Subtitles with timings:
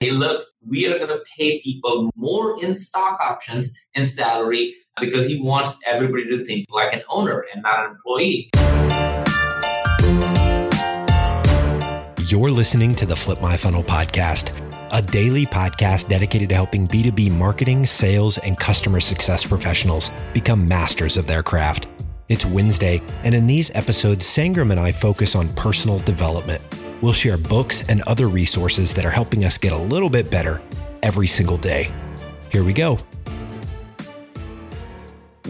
[0.00, 5.26] hey, look, we are going to pay people more in stock options and salary because
[5.26, 8.50] he wants everybody to think like an owner and not an employee.
[12.28, 14.50] You're listening to the Flip My Funnel podcast,
[14.92, 21.16] a daily podcast dedicated to helping B2B marketing, sales, and customer success professionals become masters
[21.16, 21.86] of their craft.
[22.28, 26.60] It's Wednesday, and in these episodes, Sangram and I focus on personal development
[27.02, 30.62] We'll share books and other resources that are helping us get a little bit better
[31.02, 31.90] every single day.
[32.50, 32.98] Here we go.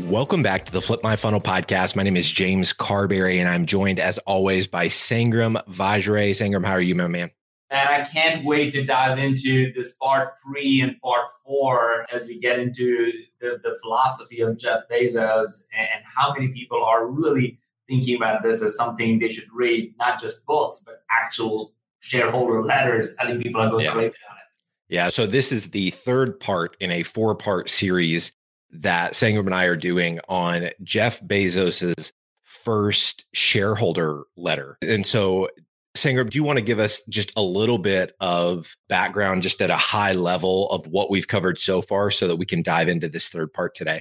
[0.06, 1.95] Welcome back to the Flip My Funnel podcast.
[1.95, 6.30] My name is James Carbary, and I'm joined as always by Sangram Vajre.
[6.30, 7.30] Sangram, how are you, my man?
[7.70, 12.38] And I can't wait to dive into this part three and part four as we
[12.38, 17.58] get into the, the philosophy of Jeff Bezos and how many people are really
[17.88, 23.15] thinking about this as something they should read, not just books, but actual shareholder letters.
[23.19, 23.93] I think people are going yeah.
[23.93, 24.95] crazy on it.
[24.95, 25.09] Yeah.
[25.09, 28.33] So this is the third part in a four part series
[28.70, 34.78] that Sangram and I are doing on Jeff Bezos's first shareholder letter.
[34.83, 35.48] And so
[35.97, 39.70] Sangram, do you want to give us just a little bit of background, just at
[39.70, 43.08] a high level of what we've covered so far so that we can dive into
[43.08, 44.01] this third part today?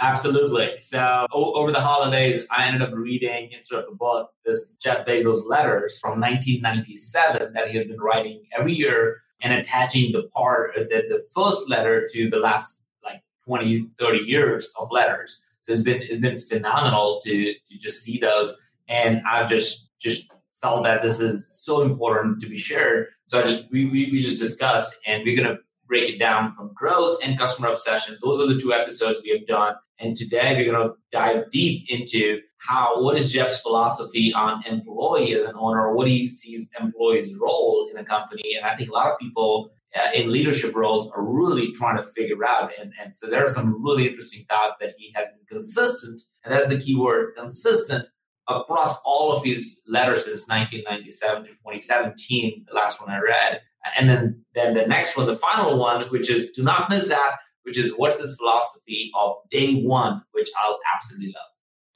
[0.00, 0.76] Absolutely.
[0.78, 5.06] So o- over the holidays, I ended up reading instead of a book this Jeff
[5.06, 10.70] Bezos letters from 1997 that he has been writing every year and attaching the part
[10.76, 15.42] uh, the, the first letter to the last like 20, 30 years of letters.
[15.60, 18.58] So it's been it's been phenomenal to to just see those.
[18.88, 23.08] And I've just just felt that this is so important to be shared.
[23.24, 26.72] So I just we, we, we just discussed and we're gonna break it down from
[26.72, 28.16] growth and customer obsession.
[28.22, 29.74] Those are the two episodes we have done.
[30.00, 35.34] And today we're going to dive deep into how, what is Jeff's philosophy on employee
[35.34, 38.54] as an owner, what he sees employee's role in a company.
[38.56, 42.02] And I think a lot of people uh, in leadership roles are really trying to
[42.02, 42.70] figure out.
[42.80, 46.22] And, and so there are some really interesting thoughts that he has been consistent.
[46.44, 48.06] And that's the key word consistent
[48.48, 53.60] across all of his letters since 1997 to 2017, the last one I read.
[53.98, 57.36] And then, then the next one, the final one, which is do not miss that,
[57.62, 61.44] which is what's his philosophy of day one, which I'll absolutely love.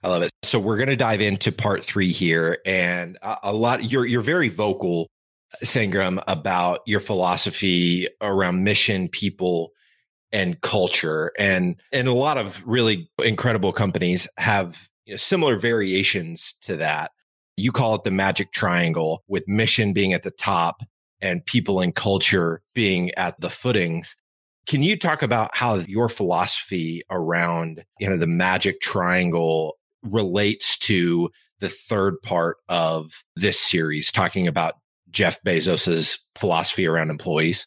[0.03, 0.31] I love it.
[0.43, 3.91] So we're going to dive into part three here, and a, a lot.
[3.91, 5.09] You're you're very vocal,
[5.63, 9.71] Sangram, about your philosophy around mission, people,
[10.31, 14.77] and culture, and and a lot of really incredible companies have
[15.07, 17.11] you know, similar variations to that.
[17.57, 20.83] You call it the magic triangle, with mission being at the top
[21.23, 24.17] and people and culture being at the footings.
[24.67, 31.31] Can you talk about how your philosophy around, you know, the magic triangle relates to
[31.61, 34.75] the third part of this series, talking about
[35.11, 37.67] Jeff Bezos's philosophy around employees?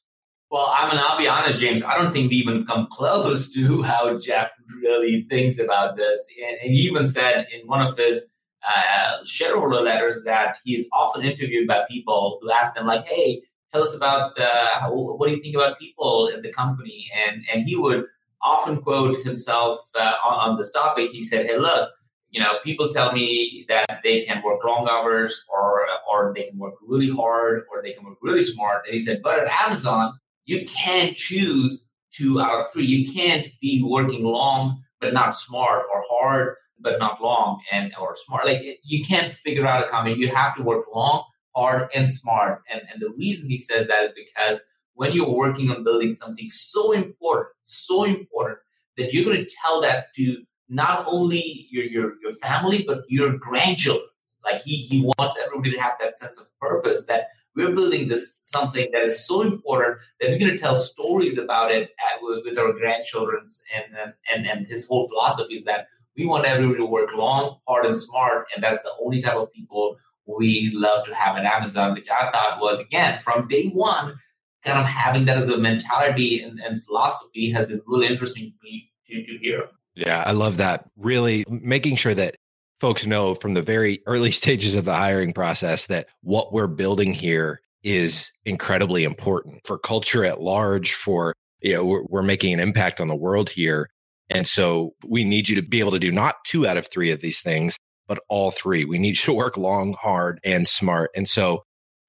[0.50, 1.84] Well, I mean, I'll be honest, James.
[1.84, 6.28] I don't think we even come close to how Jeff really thinks about this.
[6.46, 8.32] And, and he even said in one of his
[8.68, 13.84] uh, shareholder letters that he's often interviewed by people who ask them like, "Hey, tell
[13.84, 17.64] us about uh, how, what do you think about people in the company?" And and
[17.64, 18.06] he would
[18.42, 21.12] often quote himself uh, on, on this topic.
[21.12, 21.92] He said, "Hey, look."
[22.30, 26.60] You know, people tell me that they can work long hours, or or they can
[26.60, 28.86] work really hard, or they can work really smart.
[28.86, 30.14] And he said, but at Amazon,
[30.44, 32.86] you can't choose two out of three.
[32.86, 38.16] You can't be working long but not smart, or hard but not long and or
[38.16, 38.46] smart.
[38.46, 40.22] Like you can't figure out a combination.
[40.22, 41.24] You have to work long,
[41.58, 42.62] hard, and smart.
[42.72, 44.64] And and the reason he says that is because
[44.94, 48.60] when you're working on building something so important, so important
[48.98, 53.38] that you're going to tell that to not only your your your family but your
[53.38, 54.08] grandchildren.
[54.44, 58.38] Like he he wants everybody to have that sense of purpose that we're building this
[58.42, 62.46] something that is so important that we're going to tell stories about it at, with,
[62.46, 63.48] with, our grandchildren.
[63.76, 65.88] and, and and his whole philosophy is that
[66.18, 68.48] we want everybody to work long, hard, and smart.
[68.54, 72.30] And that's the only type of people we love to have at Amazon, which I
[72.32, 74.20] thought was, again, from day one,
[74.64, 78.54] kind of having that as a mentality and, and philosophy has been really interesting to
[78.64, 79.70] me to, to hear.
[79.96, 80.90] Yeah, I love that.
[80.98, 82.36] Really making sure that
[82.80, 87.14] folks know from the very early stages of the hiring process that what we're building
[87.14, 92.60] here is incredibly important for culture at large for you know we're, we're making an
[92.60, 93.88] impact on the world here
[94.30, 97.12] and so we need you to be able to do not two out of three
[97.12, 97.78] of these things,
[98.08, 98.86] but all three.
[98.86, 101.12] We need you to work long, hard, and smart.
[101.16, 101.64] And so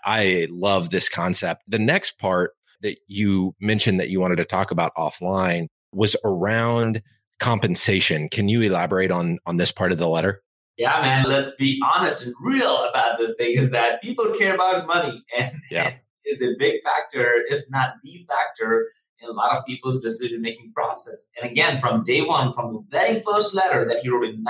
[0.05, 1.63] I love this concept.
[1.69, 7.03] The next part that you mentioned that you wanted to talk about offline was around
[7.41, 8.29] compensation.
[8.29, 10.43] Can you elaborate on on this part of the letter?
[10.77, 11.25] Yeah, man.
[11.25, 13.53] Let's be honest and real about this thing.
[13.57, 15.95] Is that people care about money, and, yeah.
[16.25, 18.89] is a big factor, if not the factor,
[19.21, 21.27] in a lot of people's decision making process.
[21.41, 24.43] And again, from day one, from the very first letter that he wrote in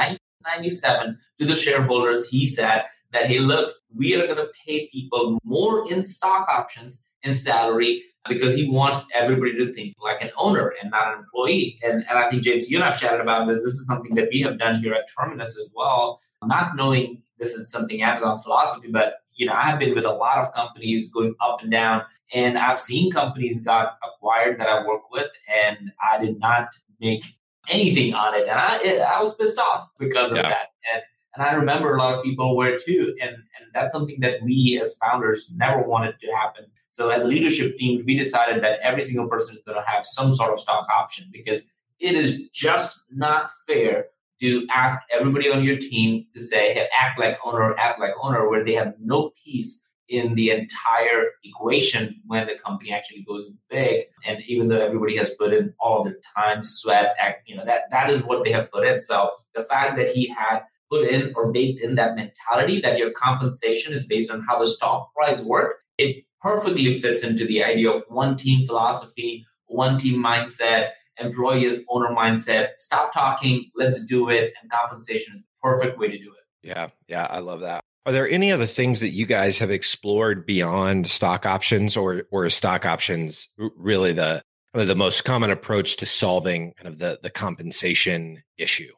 [0.56, 5.38] 1997 to the shareholders, he said that, hey, look, we are going to pay people
[5.44, 10.72] more in stock options and salary because he wants everybody to think like an owner
[10.82, 11.78] and not an employee.
[11.82, 13.58] And, and I think, James, you and I have chatted about this.
[13.58, 16.20] This is something that we have done here at Terminus as well.
[16.44, 20.12] Not knowing this is something Amazon's philosophy, but you know, I have been with a
[20.12, 22.02] lot of companies going up and down,
[22.34, 25.30] and I've seen companies got acquired that I work with,
[25.64, 26.68] and I did not
[27.00, 27.24] make
[27.68, 30.48] anything on it, and I it, I was pissed off because of yeah.
[30.48, 30.66] that.
[30.92, 31.02] And
[31.34, 34.78] and I remember a lot of people were too, and and that's something that we
[34.82, 36.66] as founders never wanted to happen.
[36.90, 40.04] So as a leadership team, we decided that every single person is going to have
[40.04, 41.70] some sort of stock option because
[42.00, 44.06] it is just not fair
[44.40, 48.48] to ask everybody on your team to say, hey, act like owner, act like owner,
[48.48, 54.06] where they have no piece in the entire equation when the company actually goes big.
[54.24, 57.14] And even though everybody has put in all their time, sweat,
[57.46, 59.00] you know, that that is what they have put in.
[59.00, 63.10] So the fact that he had put in or baked in that mentality that your
[63.10, 67.90] compensation is based on how the stock price work, it perfectly fits into the idea
[67.90, 72.70] of one team philosophy, one team mindset, employees owner mindset.
[72.76, 74.54] Stop talking, let's do it.
[74.62, 76.66] And compensation is the perfect way to do it.
[76.66, 77.84] Yeah, yeah, I love that.
[78.08, 82.48] Are there any other things that you guys have explored beyond stock options, or or
[82.48, 84.40] stock options really the
[84.72, 88.90] the most common approach to solving kind of the the compensation issue?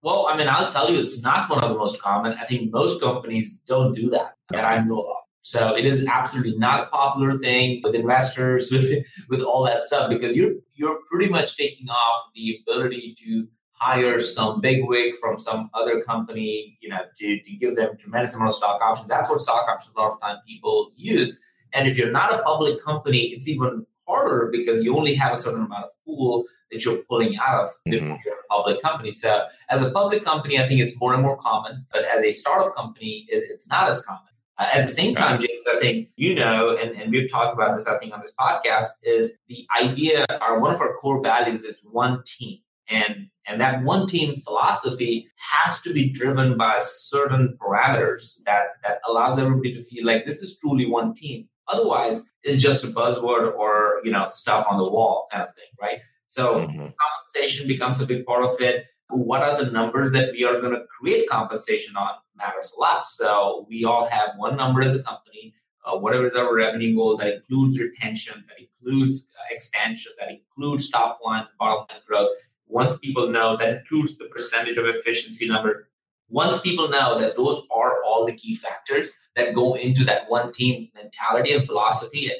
[0.00, 2.32] Well, I mean, I'll tell you, it's not one of the most common.
[2.40, 5.16] I think most companies don't do that that I know of.
[5.42, 10.08] So it is absolutely not a popular thing with investors, with with all that stuff,
[10.08, 13.48] because you're you're pretty much taking off the ability to
[13.78, 18.48] hire some bigwig from some other company, you know, to, to give them tremendous amount
[18.48, 19.08] of stock options.
[19.08, 21.42] That's what stock options a lot of time people use.
[21.72, 25.36] And if you're not a public company, it's even harder because you only have a
[25.36, 27.92] certain amount of pool that you're pulling out of mm-hmm.
[27.94, 29.10] if you're a public company.
[29.10, 32.30] So as a public company, I think it's more and more common, but as a
[32.30, 34.22] startup company, it, it's not as common.
[34.58, 37.76] Uh, at the same time, James, I think you know, and, and we've talked about
[37.76, 41.62] this, I think, on this podcast, is the idea, or one of our core values
[41.62, 42.60] is one team.
[42.88, 49.00] And and that one team philosophy has to be driven by certain parameters that, that
[49.08, 51.48] allows everybody to feel like this is truly one team.
[51.68, 55.64] Otherwise, it's just a buzzword or you know stuff on the wall kind of thing,
[55.80, 56.00] right?
[56.26, 56.88] So mm-hmm.
[57.04, 58.86] compensation becomes a big part of it.
[59.08, 63.06] What are the numbers that we are going to create compensation on matters a lot.
[63.06, 65.54] So we all have one number as a company.
[65.84, 70.90] Uh, whatever is our revenue goal that includes retention, that includes uh, expansion, that includes
[70.90, 72.30] top line, bottom line growth.
[72.68, 75.88] Once people know that includes the percentage of efficiency number.
[76.28, 80.52] Once people know that those are all the key factors that go into that one
[80.52, 82.30] team mentality and philosophy,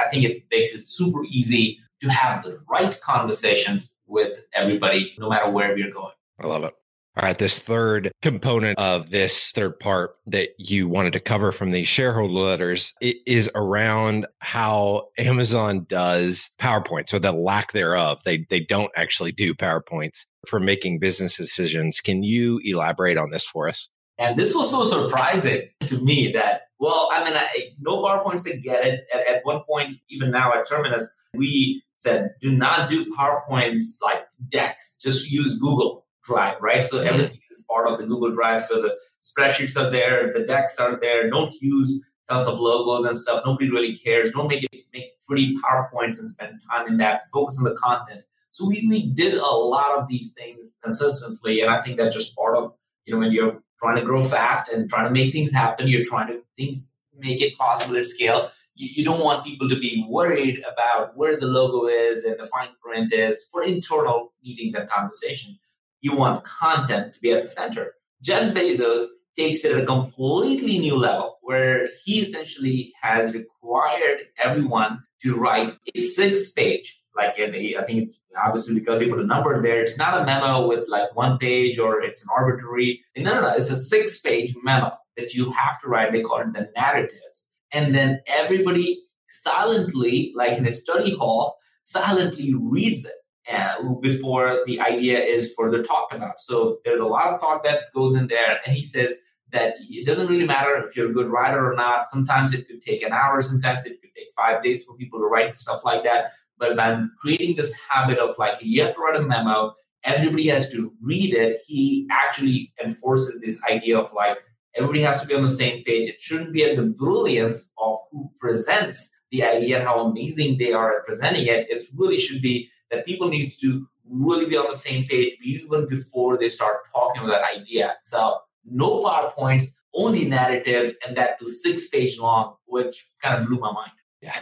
[0.00, 5.28] I think it makes it super easy to have the right conversations with everybody, no
[5.28, 6.12] matter where we're going.
[6.40, 6.74] I love it.
[7.14, 11.70] All right, this third component of this third part that you wanted to cover from
[11.70, 18.22] these shareholder letters is around how Amazon does PowerPoint, so the lack thereof.
[18.24, 22.00] They they don't actually do PowerPoints for making business decisions.
[22.00, 23.90] Can you elaborate on this for us?
[24.16, 27.48] And this was so surprising to me that, well, I mean, I,
[27.78, 29.04] no PowerPoints to get it.
[29.12, 34.24] At, at one point, even now at Terminus, we said, do not do PowerPoints like
[34.48, 36.84] decks, just use Google Drive, right?
[36.84, 37.08] So mm-hmm.
[37.08, 38.62] everything is part of the Google Drive.
[38.62, 41.28] So the spreadsheets are there, the decks are there.
[41.28, 43.42] Don't use tons of logos and stuff.
[43.44, 44.30] Nobody really cares.
[44.30, 47.26] Don't make it make pretty PowerPoints and spend time in that.
[47.32, 48.22] Focus on the content.
[48.52, 51.60] So we, we did a lot of these things consistently.
[51.60, 52.74] And I think that's just part of,
[53.06, 56.04] you know, when you're trying to grow fast and trying to make things happen, you're
[56.04, 58.50] trying to things make it possible at scale.
[58.74, 62.46] You, you don't want people to be worried about where the logo is and the
[62.46, 65.58] fine print is for internal meetings and conversation
[66.02, 67.94] you want content to be at the center.
[68.20, 69.06] Jeff Bezos
[69.36, 75.74] takes it at a completely new level where he essentially has required everyone to write
[75.94, 79.80] a six page, like a, I think it's obviously because he put a number there.
[79.80, 83.00] It's not a memo with like one page or it's an arbitrary.
[83.16, 83.54] No, no, no.
[83.54, 86.12] It's a six page memo that you have to write.
[86.12, 87.48] They call it the narratives.
[87.72, 93.14] And then everybody silently, like in a study hall, silently reads it
[93.50, 96.40] uh, before the idea is further talked about.
[96.40, 98.60] So there's a lot of thought that goes in there.
[98.64, 99.18] And he says
[99.52, 102.04] that it doesn't really matter if you're a good writer or not.
[102.04, 105.26] Sometimes it could take an hour, sometimes it could take five days for people to
[105.26, 106.32] write stuff like that.
[106.58, 110.70] But by creating this habit of like, you have to write a memo, everybody has
[110.70, 114.38] to read it, he actually enforces this idea of like,
[114.74, 116.08] everybody has to be on the same page.
[116.08, 120.72] It shouldn't be at the brilliance of who presents the idea and how amazing they
[120.72, 121.68] are at presenting it.
[121.68, 125.88] It really should be that people needs to really be on the same page even
[125.88, 127.96] before they start talking about that idea.
[128.04, 133.58] So no PowerPoints, only narratives, and that to six page long, which kind of blew
[133.58, 133.92] my mind.
[134.20, 134.38] Yeah,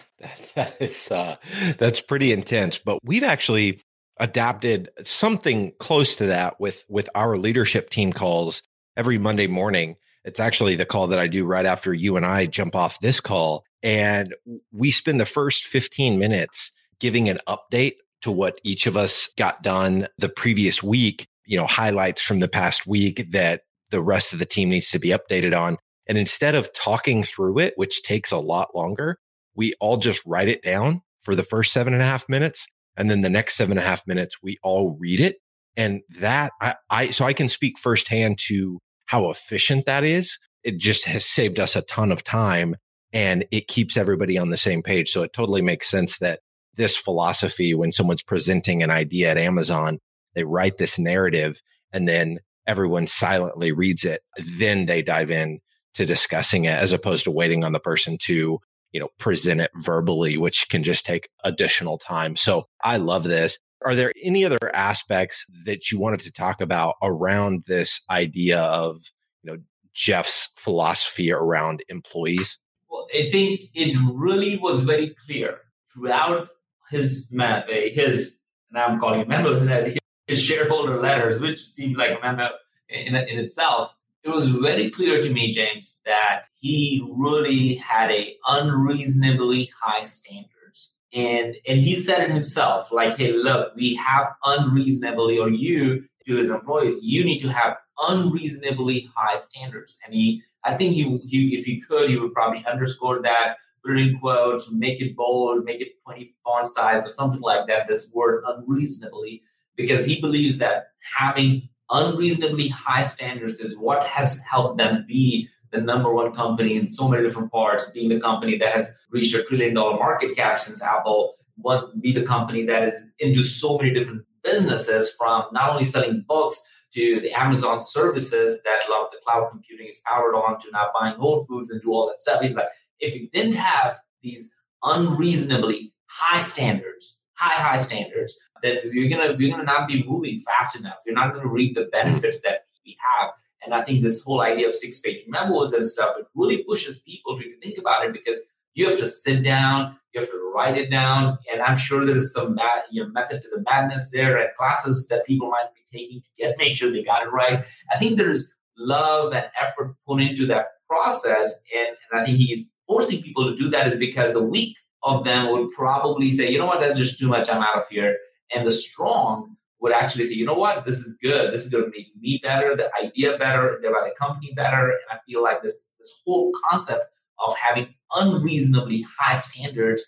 [0.54, 1.36] that is uh,
[1.78, 2.78] that's pretty intense.
[2.78, 3.80] But we've actually
[4.18, 8.62] adapted something close to that with with our leadership team calls
[8.96, 9.96] every Monday morning.
[10.24, 13.20] It's actually the call that I do right after you and I jump off this
[13.20, 14.34] call, and
[14.72, 19.62] we spend the first 15 minutes giving an update to what each of us got
[19.62, 24.38] done the previous week, you know, highlights from the past week that the rest of
[24.38, 25.76] the team needs to be updated on.
[26.06, 29.18] And instead of talking through it, which takes a lot longer,
[29.54, 32.66] we all just write it down for the first seven and a half minutes.
[32.96, 35.36] And then the next seven and a half minutes, we all read it.
[35.76, 40.38] And that I, I so I can speak firsthand to how efficient that is.
[40.62, 42.76] It just has saved us a ton of time
[43.12, 45.10] and it keeps everybody on the same page.
[45.10, 46.40] So it totally makes sense that
[46.76, 49.98] this philosophy, when someone's presenting an idea at Amazon,
[50.34, 51.60] they write this narrative
[51.92, 54.22] and then everyone silently reads it.
[54.58, 55.60] Then they dive in
[55.94, 58.60] to discussing it as opposed to waiting on the person to
[58.92, 62.36] you know, present it verbally, which can just take additional time.
[62.36, 63.58] So I love this.
[63.84, 69.00] Are there any other aspects that you wanted to talk about around this idea of,
[69.42, 69.58] you know,
[69.94, 72.58] Jeff's philosophy around employees?
[72.90, 75.58] Well, I think it really was very clear
[75.94, 76.48] throughout
[76.90, 78.38] his eh, his
[78.70, 79.66] and I'm calling it memos
[80.26, 82.50] his shareholder letters, which seemed like a memo
[82.88, 88.34] in, in itself, it was very clear to me, James, that he really had a
[88.48, 90.96] unreasonably high standards.
[91.12, 96.36] And and he said it himself, like, hey, look, we have unreasonably, or you to
[96.36, 97.76] his employees, you need to have
[98.08, 99.98] unreasonably high standards.
[100.04, 103.96] And he I think he, he if he could, he would probably underscore that, put
[103.96, 107.88] it in quotes, make it bold, make it 20 font size or something like that,
[107.88, 109.42] this word unreasonably,
[109.76, 115.80] because he believes that having unreasonably high standards is what has helped them be the
[115.80, 119.42] number one company in so many different parts, being the company that has reached a
[119.44, 123.92] trillion dollar market cap since Apple, one be the company that is into so many
[123.92, 126.60] different businesses from not only selling books
[126.94, 130.70] to the Amazon services that a lot of the cloud computing is powered on to
[130.72, 132.40] now buying Whole Foods and do all that stuff.
[132.40, 132.68] He's like,
[133.00, 134.52] if you didn't have these
[134.82, 140.78] unreasonably high standards, high, high standards, then you're gonna you're gonna not be moving fast
[140.78, 140.98] enough.
[141.06, 143.30] You're not gonna reap the benefits that we have.
[143.64, 147.00] And I think this whole idea of six page memos and stuff it really pushes
[147.00, 148.38] people to think about it because
[148.74, 152.32] you have to sit down, you have to write it down, and I'm sure there's
[152.32, 155.98] some mad, you know, method to the madness there and classes that people might be
[155.98, 157.64] taking to get make sure they got it right.
[157.92, 162.66] I think there's love and effort put into that process, and, and I think he's
[162.90, 166.58] forcing people to do that is because the weak of them would probably say, you
[166.58, 167.48] know what, that's just too much.
[167.48, 168.18] I'm out of here
[168.52, 171.52] and the strong would actually say, you know what, this is good.
[171.52, 174.90] This is going to make me better, the idea better, the the company better.
[174.90, 177.04] And I feel like this this whole concept
[177.46, 180.04] of having unreasonably high standards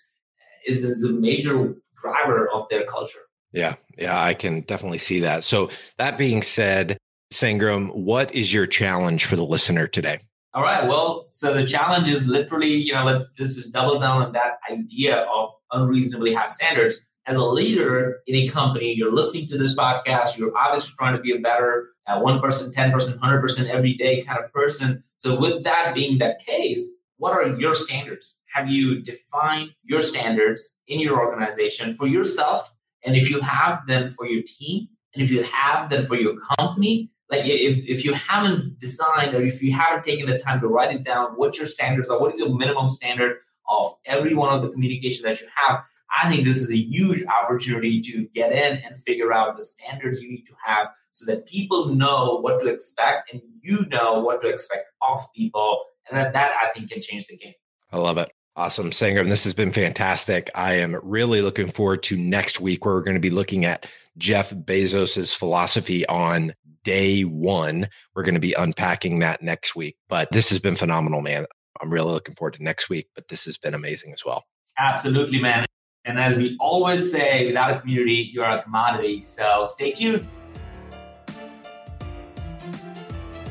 [0.67, 3.21] is, is a major driver of their culture.
[3.53, 5.45] Yeah, yeah, I can definitely see that.
[5.45, 6.99] So that being said,
[7.33, 10.19] Sangram, what is your challenge for the listener today?
[10.55, 10.87] All right.
[10.87, 14.59] Well, so the challenge is literally, you know, let's just, just double down on that
[14.71, 19.77] idea of unreasonably high standards as a leader in a company, you're listening to this
[19.77, 22.41] podcast, you're obviously trying to be a better uh, 1%,
[22.75, 25.05] 10%, 100% every day kind of person.
[25.17, 26.85] So, with that being the case,
[27.19, 28.37] what are your standards?
[28.55, 32.73] Have you defined your standards in your organization for yourself?
[33.05, 36.35] And if you have them for your team, and if you have them for your
[36.59, 40.69] company, like if, if you haven't designed or if you haven't taken the time to
[40.69, 43.39] write it down, what your standards are, what is your minimum standard
[43.71, 45.83] of every one of the communication that you have,
[46.21, 50.21] I think this is a huge opportunity to get in and figure out the standards
[50.21, 54.43] you need to have so that people know what to expect and you know what
[54.43, 55.85] to expect of people.
[56.11, 57.55] And that, that I think can change the game.
[57.91, 58.31] I love it.
[58.55, 59.31] Awesome, Sangram.
[59.31, 60.51] This has been fantastic.
[60.55, 63.87] I am really looking forward to next week where we're going to be looking at
[64.19, 66.53] Jeff Bezos's philosophy on
[66.85, 67.89] day one.
[68.15, 69.97] We're going to be unpacking that next week.
[70.09, 71.47] But this has been phenomenal, man.
[71.81, 74.45] I'm really looking forward to next week, but this has been amazing as well.
[74.79, 75.67] Absolutely, man.
[76.05, 79.23] And as we always say, without a community, you're a commodity.
[79.23, 80.27] So stay tuned.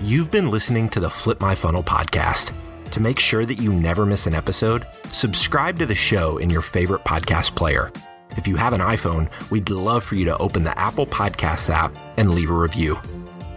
[0.01, 2.53] You've been listening to the Flip My Funnel podcast.
[2.91, 6.61] To make sure that you never miss an episode, subscribe to the show in your
[6.61, 7.91] favorite podcast player.
[8.31, 11.95] If you have an iPhone, we'd love for you to open the Apple Podcasts app
[12.17, 12.99] and leave a review.